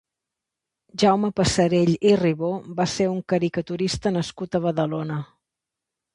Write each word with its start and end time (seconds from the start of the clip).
Jaume 1.03 1.29
Passarell 1.39 1.91
i 2.13 2.13
Ribó 2.21 2.49
va 2.81 2.89
ser 2.95 3.07
un 3.11 3.21
caricaturista 3.35 4.15
nascut 4.19 4.61
a 4.61 4.65
Badalona. 4.67 5.21